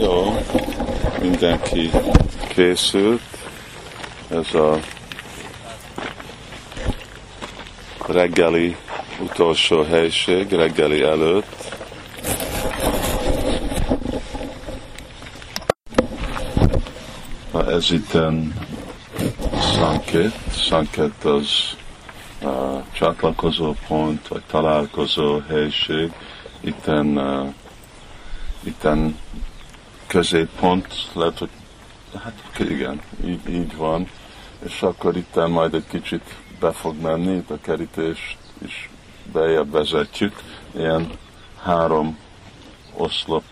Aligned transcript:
Jó, 0.00 0.36
mindenki 1.20 1.90
készült. 2.48 3.22
Ez 4.28 4.54
a 4.54 4.78
reggeli 8.06 8.76
utolsó 9.20 9.82
helység, 9.82 10.52
reggeli 10.52 11.02
előtt. 11.02 11.74
Ez 17.68 17.90
itt 17.90 18.12
Sanket. 19.60 20.32
Sanket 20.50 21.24
az 21.24 21.76
uh, 22.42 22.82
csatlakozó 22.92 23.74
pont, 23.88 24.28
vagy 24.28 24.42
találkozó 24.46 25.38
helység. 25.48 26.12
Itten, 26.60 27.06
uh, 27.06 27.48
itten 28.62 29.16
középpont, 30.06 30.86
lehet, 31.12 31.38
hogy 31.38 31.48
hát 32.22 32.42
igen, 32.58 33.00
így, 33.24 33.48
így 33.48 33.76
van, 33.76 34.08
és 34.64 34.82
akkor 34.82 35.16
itt 35.16 35.48
majd 35.48 35.74
egy 35.74 35.86
kicsit 35.88 36.34
be 36.60 36.72
fog 36.72 37.00
menni, 37.00 37.36
itt 37.36 37.50
a 37.50 37.58
kerítés 37.60 38.36
is 38.64 38.90
bejebb 39.32 39.70
vezetjük, 39.70 40.42
ilyen 40.76 41.10
három 41.62 42.18
oszlop 42.96 43.44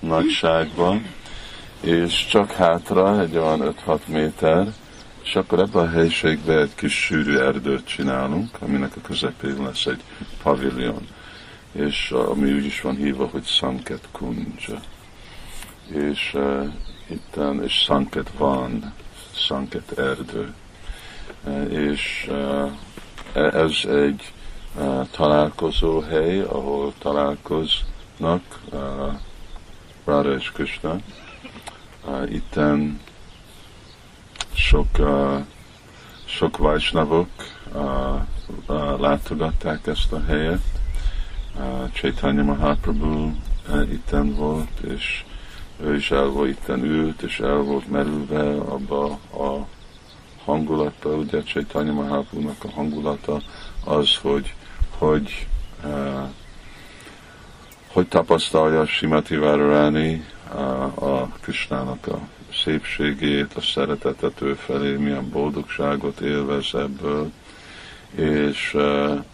nagyságban, 0.00 1.06
és 1.80 2.26
csak 2.26 2.50
hátra 2.50 3.20
egy 3.20 3.36
olyan 3.36 3.74
5-6 3.86 3.98
méter, 4.06 4.72
és 5.22 5.36
akkor 5.36 5.58
ebben 5.58 5.86
a 5.86 5.90
helyiségben 5.90 6.58
egy 6.58 6.74
kis 6.74 7.04
sűrű 7.04 7.36
erdőt 7.36 7.86
csinálunk, 7.86 8.56
aminek 8.60 8.96
a 8.96 9.00
közepén 9.00 9.62
lesz 9.62 9.86
egy 9.86 10.02
pavilion, 10.42 11.06
és 11.72 12.10
ami 12.10 12.52
úgy 12.52 12.64
is 12.64 12.80
van 12.80 12.96
hívva, 12.96 13.26
hogy 13.26 13.44
Sanket 13.44 14.08
Kunja. 14.12 14.80
És 15.88 16.34
uh, 16.34 16.72
itten, 17.06 17.62
és 17.62 17.72
Sanket 17.72 18.30
van, 18.38 18.92
Sanket 19.32 19.98
erdő. 19.98 20.54
Uh, 21.44 21.72
és 21.72 22.30
uh, 22.30 22.70
ez 23.32 23.84
egy 23.84 24.32
uh, 24.76 25.06
találkozó 25.10 26.00
hely, 26.00 26.40
ahol 26.40 26.92
találkoznak 26.98 28.42
uh, 28.72 29.12
Radha 30.04 30.32
és 30.32 30.52
Krishna. 30.52 30.96
Uh, 32.04 32.32
itten 32.32 33.00
sok, 34.52 34.98
uh, 34.98 35.44
sok 36.24 36.56
vajsnavok 36.56 37.28
uh, 37.72 38.20
uh, 38.66 39.00
látogatták 39.00 39.86
ezt 39.86 40.12
a 40.12 40.24
helyet. 40.26 40.62
Uh, 41.56 41.90
Chaitanya 41.92 42.42
Mahaprabhu 42.42 43.30
uh, 43.68 43.92
itten 43.92 44.34
volt, 44.34 44.80
és 44.80 45.24
ő 45.82 45.94
is 45.94 46.10
el 46.10 46.26
volt 46.26 46.48
itten 46.48 46.84
ült, 46.84 47.22
és 47.22 47.40
el 47.40 47.56
volt 47.56 47.90
merülve 47.90 48.50
abba 48.50 49.04
a 49.32 49.66
hangulata, 50.44 51.08
ugye 51.08 51.42
Chaitanya 51.42 51.92
Mahaprabhu-nak 51.92 52.64
a 52.64 52.70
hangulata 52.70 53.40
az, 53.84 54.16
hogy, 54.16 54.54
hogy 54.98 55.46
uh, 55.84 56.28
hogy 57.92 58.08
tapasztalja 58.08 58.86
Simati 58.86 59.36
Várarani 59.36 60.24
uh, 60.54 61.02
a 61.02 61.30
Krisnának 61.40 62.06
a 62.06 62.20
szépségét, 62.52 63.54
a 63.54 63.60
szeretetet 63.60 64.40
ő 64.40 64.54
felé, 64.54 64.96
milyen 64.96 65.30
boldogságot 65.30 66.20
élvez 66.20 66.74
ebből, 66.74 67.30
és 68.14 68.74
uh, 68.74 69.24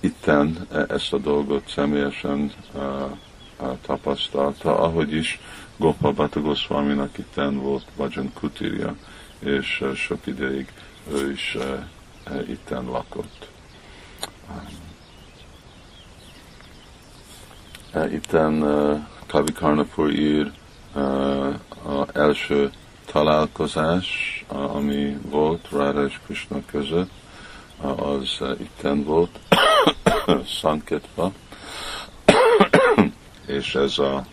itten 0.00 0.66
e, 0.72 0.84
ezt 0.88 1.12
a 1.12 1.18
dolgot 1.18 1.68
személyesen 1.68 2.52
uh, 2.74 2.82
tapasztalta, 3.86 4.78
ahogy 4.78 5.12
is 5.12 5.40
Gopal 5.76 6.28
Goswami-nak 6.32 7.18
itten 7.18 7.58
volt 7.58 7.84
Vajan 7.96 8.32
Kutirja, 8.34 8.96
és 9.38 9.84
sok 9.94 10.26
ideig 10.26 10.72
ő 11.12 11.30
is 11.30 11.56
itten 12.48 12.84
lakott. 12.84 13.50
Itten 18.12 18.62
uh, 18.62 19.00
Kavi 19.26 19.52
Karnapur 19.52 20.10
ír 20.10 20.52
az 21.82 22.08
első 22.12 22.70
találkozás, 23.06 24.44
ami 24.48 25.18
volt 25.22 25.68
Radha 25.70 26.04
és 26.04 26.20
Krishna 26.24 26.58
között, 26.66 27.10
az 27.80 28.42
itten 28.58 29.04
volt, 29.04 29.38
Sanketba, 30.60 31.32
és 33.46 33.74
ez 33.74 33.98
a 33.98 34.26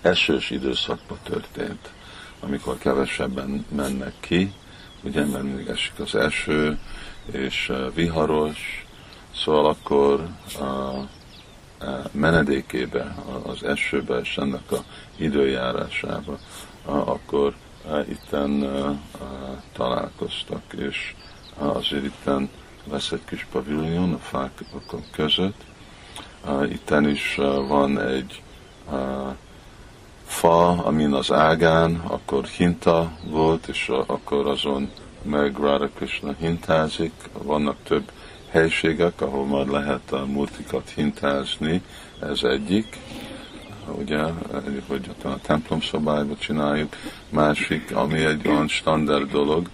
esős 0.00 0.50
időszakban 0.50 1.18
történt, 1.22 1.90
amikor 2.40 2.78
kevesebben 2.78 3.66
mennek 3.68 4.14
ki, 4.20 4.52
ugye, 5.02 5.24
mert 5.24 5.42
mindig 5.42 5.68
esik 5.68 5.98
az 5.98 6.14
eső, 6.14 6.78
és 7.30 7.72
viharos, 7.94 8.86
szóval 9.34 9.66
akkor 9.66 10.28
uh, 10.58 11.06
menedékébe, 12.10 13.14
az 13.42 13.62
esőbe 13.62 14.18
és 14.18 14.36
ennek 14.36 14.72
a 14.72 14.84
időjárásába, 15.16 16.38
akkor 16.84 17.54
itten 18.08 18.64
találkoztak, 19.72 20.62
és 20.76 21.14
azért 21.58 22.04
itten 22.04 22.48
lesz 22.90 23.10
egy 23.10 23.24
kis 23.24 23.46
pavilion 23.52 24.12
a 24.12 24.18
fák 24.18 24.64
között. 25.10 25.64
Itten 26.70 27.08
is 27.08 27.34
van 27.68 28.00
egy 28.00 28.42
fa, 30.26 30.68
amin 30.68 31.12
az 31.12 31.32
ágán, 31.32 32.02
akkor 32.06 32.44
hinta 32.44 33.12
volt, 33.24 33.66
és 33.66 33.88
akkor 34.06 34.46
azon 34.46 34.90
meg 35.22 35.56
Radha 35.56 35.88
Krishna 35.88 36.34
hintázik, 36.38 37.12
vannak 37.42 37.76
több 37.82 38.10
helységek, 38.50 39.20
ahol 39.20 39.46
már 39.46 39.66
lehet 39.66 40.12
a 40.12 40.26
multikat 40.26 40.92
hintázni, 40.94 41.82
ez 42.20 42.42
egyik, 42.42 42.98
ugye, 43.98 44.22
hogy 44.86 45.10
a 45.22 45.40
templom 45.40 45.80
szobájba 45.80 46.36
csináljuk, 46.36 46.96
másik, 47.28 47.96
ami 47.96 48.24
egy 48.24 48.48
olyan 48.48 48.68
standard 48.68 49.30
dolog, 49.30 49.68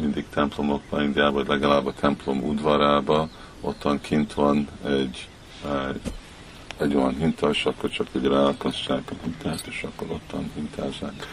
mindig 0.00 0.24
templomokban, 0.34 1.02
Indiában, 1.02 1.44
legalább 1.48 1.86
a 1.86 1.94
templom 2.00 2.42
udvarába, 2.42 3.28
ottan 3.60 4.00
kint 4.00 4.34
van 4.34 4.68
egy, 4.86 5.28
egy 6.78 6.94
olyan 6.94 7.16
hinta, 7.18 7.50
és 7.50 7.64
akkor 7.64 7.90
csak 7.90 8.06
ugye 8.12 8.28
ráakasztják 8.28 9.10
a 9.10 9.14
hintát, 9.22 9.66
és 9.66 9.82
akkor 9.82 10.10
ottan 10.10 10.50
hintázzák. 10.54 11.26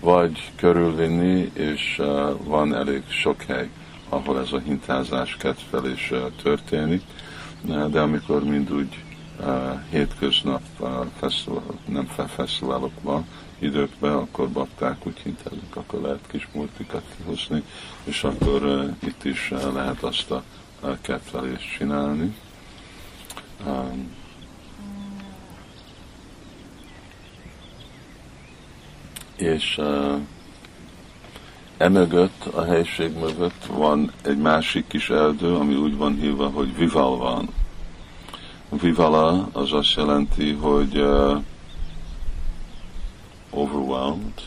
Vagy 0.00 0.52
körülvinni, 0.56 1.50
és 1.54 2.02
van 2.44 2.74
elég 2.74 3.02
sok 3.08 3.42
hely 3.42 3.70
ahol 4.14 4.40
ez 4.40 4.52
a 4.52 4.58
hintázás 4.58 5.36
kedvelés 5.36 6.12
történik, 6.42 7.02
de 7.90 8.00
amikor 8.00 8.44
mind 8.44 8.72
úgy 8.72 9.04
hétköznap 9.90 10.62
fesztivál, 11.18 11.62
nem 11.86 12.06
fesztiválokban, 12.06 13.26
időkben, 13.58 14.12
akkor 14.12 14.48
bakták 14.48 15.06
úgy 15.06 15.18
hintezik, 15.22 15.76
akkor 15.76 16.00
lehet 16.00 16.26
kis 16.26 16.48
multikat 16.52 17.02
kihozni, 17.16 17.62
és 18.04 18.24
akkor 18.24 18.90
itt 19.06 19.24
is 19.24 19.52
lehet 19.74 20.02
azt 20.02 20.30
a 20.30 20.42
kedvelést 21.00 21.76
csinálni. 21.76 22.34
És 29.36 29.78
uh, 29.78 30.20
Emögött, 31.76 32.44
a 32.44 32.64
helység 32.64 33.18
mögött 33.18 33.64
van 33.66 34.12
egy 34.22 34.38
másik 34.38 34.86
kis 34.86 35.10
erdő, 35.10 35.54
ami 35.54 35.74
úgy 35.74 35.96
van 35.96 36.14
hívva, 36.14 36.48
hogy 36.48 36.76
Vivalvan. 36.76 37.48
Vivala 38.68 39.48
az 39.52 39.72
azt 39.72 39.94
jelenti, 39.96 40.52
hogy 40.52 40.98
uh, 40.98 41.42
overwhelmed, 43.50 44.42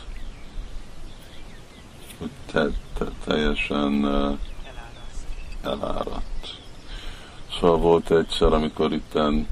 hogy 2.20 2.30
te, 2.52 2.68
te, 2.98 3.06
teljesen 3.26 3.94
uh, 4.06 4.38
eláradt. 5.64 6.37
Szóval 7.60 7.78
volt 7.78 8.12
egyszer, 8.12 8.54
amikor 8.54 8.94
itten 8.94 9.48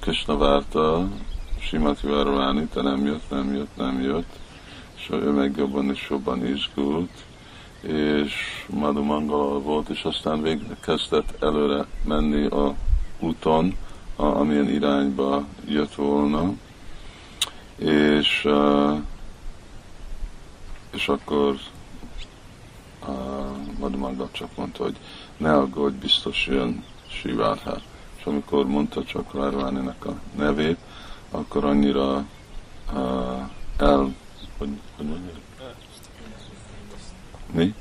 Krishna 0.00 0.36
várta 0.36 1.08
Simati 1.60 2.06
Várváni, 2.06 2.66
te 2.66 2.82
nem 2.82 3.06
jött, 3.06 3.30
nem 3.30 3.54
jött, 3.54 3.76
nem 3.76 4.00
jött, 4.00 4.38
és 4.96 5.08
ő 5.10 5.30
meg 5.30 5.56
jobban 5.56 5.90
és 5.90 6.06
jobban 6.10 6.46
izgult, 6.46 7.10
és 7.80 8.32
Madhu 8.68 9.60
volt, 9.62 9.88
és 9.88 10.04
aztán 10.04 10.42
végre 10.42 10.76
kezdett 10.80 11.42
előre 11.42 11.86
menni 12.04 12.46
a 12.46 12.74
úton, 13.18 13.76
a, 14.16 14.24
amilyen 14.24 14.68
irányba 14.68 15.44
jött 15.68 15.94
volna, 15.94 16.52
és, 17.76 18.48
és 20.90 21.08
akkor 21.08 21.56
uh, 23.06 23.88
Madhu 23.98 24.26
csak 24.32 24.56
mondta, 24.56 24.82
hogy 24.82 24.96
ne 25.36 25.56
aggódj, 25.56 25.96
biztos 25.98 26.46
jön 26.46 26.84
Sivárhár. 27.08 27.82
És 28.18 28.24
amikor 28.24 28.66
mondta 28.66 29.04
csak 29.04 29.34
Rárváninak 29.34 30.04
a 30.04 30.14
nevét, 30.36 30.78
akkor 31.30 31.64
annyira 31.64 32.24
uh, 32.92 33.04
el, 33.76 34.14
hogy, 34.58 34.68
hogy 34.96 35.06
mondjuk? 35.06 35.34
Mi? 37.52 37.74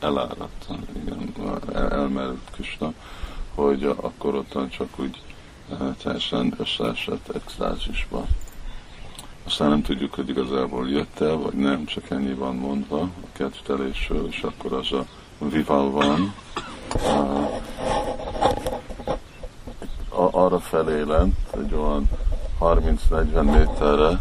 Elárasztott. 0.00 0.78
igen, 1.02 1.32
el, 1.74 1.90
elmerült 1.90 2.50
Krishna, 2.50 2.92
hogy 3.54 3.84
akkor 3.84 4.34
ottan 4.34 4.68
csak 4.68 4.98
úgy 4.98 5.22
uh, 5.68 5.96
teljesen 5.96 6.54
összeesett 6.58 7.28
extázisba. 7.34 8.26
Aztán 9.44 9.68
nem 9.68 9.82
tudjuk, 9.82 10.14
hogy 10.14 10.28
igazából 10.28 10.88
jött 10.88 11.20
el, 11.20 11.36
vagy 11.36 11.54
nem, 11.54 11.84
csak 11.84 12.10
ennyi 12.10 12.34
van 12.34 12.56
mondva 12.56 13.00
a 13.00 13.26
kedvtelésről, 13.32 14.26
és 14.26 14.42
akkor 14.42 14.72
az 14.72 14.92
a 14.92 15.06
vival 15.38 15.90
van. 15.90 16.34
Arra 20.34 20.58
felé 20.58 21.02
lent, 21.02 21.36
egy 21.54 21.74
olyan 21.74 22.08
30-40 22.60 23.42
méterre, 23.44 24.20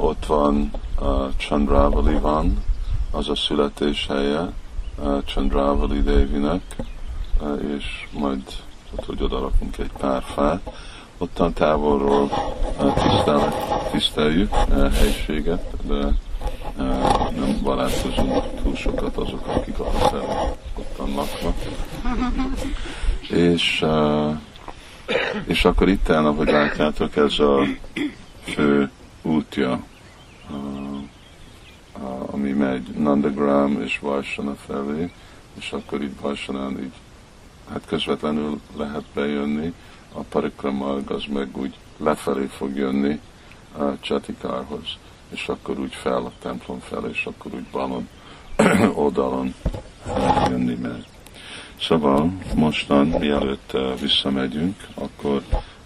ott 0.00 0.26
van 0.26 0.70
Chandravali 1.36 2.18
van, 2.18 2.64
az 3.10 3.28
a 3.28 3.34
születéshelye 3.34 4.48
Chandravali 5.24 6.02
Devinek, 6.02 6.76
és 7.76 8.06
majd 8.12 8.42
tehát, 8.90 9.04
hogy 9.06 9.22
oda 9.22 9.38
rakunk 9.38 9.78
egy 9.78 9.90
pár 9.98 10.22
fát, 10.22 10.60
ottan 11.18 11.52
távolról 11.52 12.30
tiszteljük 13.90 14.52
a 14.52 14.88
helységet, 14.88 15.86
de 15.86 16.12
nem 17.36 17.60
barátkozunk 17.62 18.44
túl 18.62 18.74
sokat 18.74 19.16
azok, 19.16 19.46
akik 19.46 19.78
a 19.78 19.90
felé 19.90 20.24
ottan 20.74 21.14
laknak. 21.14 21.54
És, 23.52 23.84
és 25.46 25.64
akkor 25.64 25.88
itt 25.88 26.08
el, 26.08 26.26
ahogy 26.26 26.48
látjátok, 26.48 27.16
ez 27.16 27.38
a 27.38 27.64
fő 28.42 28.90
útja, 29.22 29.84
ami 32.26 32.50
megy 32.50 32.88
Nandagram 32.88 33.82
és 33.82 33.98
Varsana 33.98 34.54
felé, 34.66 35.10
és 35.58 35.72
akkor 35.72 36.02
itt 36.02 36.20
Varsanán 36.20 36.78
így 36.80 36.92
hát 37.70 37.82
közvetlenül 37.86 38.60
lehet 38.76 39.04
bejönni, 39.14 39.74
a 40.12 40.20
parikramag 40.20 41.10
az 41.10 41.24
meg 41.32 41.56
úgy 41.56 41.74
lefelé 41.96 42.44
fog 42.44 42.76
jönni 42.76 43.20
a 43.78 44.00
Csatikárhoz, 44.00 44.96
és 45.30 45.48
akkor 45.48 45.78
úgy 45.78 45.94
fel 45.94 46.24
a 46.24 46.32
templom 46.42 46.80
fel, 46.80 47.04
és 47.10 47.26
akkor 47.26 47.54
úgy 47.54 47.66
balon 47.72 48.08
oldalon 48.94 49.54
jönni 50.48 50.74
meg. 50.74 51.04
Szóval 51.80 52.32
mostan, 52.54 53.06
mielőtt 53.06 53.70
uh, 53.74 54.00
visszamegyünk, 54.00 54.86
akkor 54.94 55.42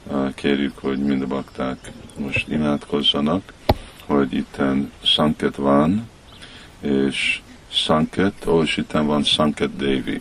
uh, 0.07 0.35
kérjük, 0.35 0.79
hogy 0.79 0.99
mind 0.99 1.23
a 1.23 1.27
bakták 1.27 1.93
most 2.19 2.49
imádkozzanak, 2.49 3.53
hogy 4.07 4.33
itten 4.33 4.93
Sanket 5.03 5.57
van, 5.57 6.09
és 6.81 7.41
Sanket, 7.69 8.47
ó, 8.47 8.63
és 8.63 8.77
itten 8.77 9.07
van 9.07 9.23
Sanket 9.23 9.77
Devi. 9.77 10.21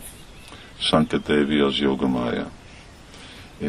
Sanket 0.78 1.22
Devi 1.22 1.58
az 1.58 1.76
Jogamaya 1.76 2.50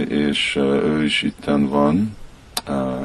és 0.08 0.56
ő 0.56 1.04
is 1.04 1.22
itten 1.22 1.68
van. 1.68 2.16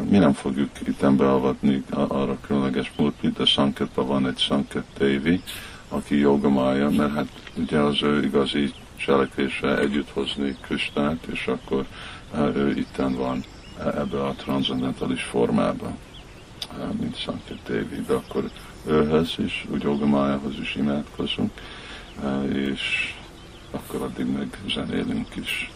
Mi 0.09 0.19
nem 0.19 0.33
fogjuk 0.33 0.71
itten 0.87 1.17
beavatni 1.17 1.83
arra 1.91 2.39
különleges 2.47 2.93
múltmit, 2.97 3.37
de 3.37 3.45
Sanketben 3.45 4.07
van 4.07 4.27
egy 4.27 4.39
Sanket 4.39 4.85
Devi, 4.99 5.43
aki 5.89 6.19
jogamája, 6.19 6.91
mert 6.91 7.15
hát 7.15 7.29
ugye 7.55 7.79
az 7.79 8.03
ő 8.03 8.25
igazi 8.25 8.73
cselekvése 8.99 9.79
együtt 9.79 10.11
hozni 10.11 10.57
Krisnát, 10.61 11.25
és 11.25 11.47
akkor 11.47 11.87
ő 12.35 12.77
itten 12.77 13.15
van 13.15 13.45
ebbe 13.79 14.25
a 14.25 14.33
transzendentális 14.33 15.23
formába, 15.23 15.97
mint 17.01 17.17
Sanket 17.17 17.59
Devi, 17.67 18.01
de 18.07 18.13
akkor 18.13 18.51
őhez 18.87 19.35
is, 19.39 19.67
úgy 19.71 19.83
jogamájához 19.83 20.59
is 20.59 20.75
imádkozunk, 20.75 21.53
és 22.53 23.15
akkor 23.71 24.03
addig 24.03 24.27
meg 24.27 24.59
zenélünk 24.75 25.37
is. 25.37 25.71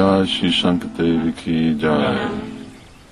Jai 0.00 0.26
Shri 0.26 0.50
Sankatevi 0.50 1.32
ki 1.34 1.76
Jai. 1.78 2.28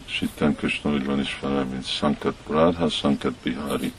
És 0.06 0.20
itten 0.20 0.56
Krishna 0.56 0.90
úgy 0.90 1.04
van 1.04 1.18
ismerve, 1.18 1.62
mint 1.62 1.86
Sankat 1.86 2.34
Radha, 2.50 2.88
Sankat 2.88 3.32
Bihari. 3.42 3.92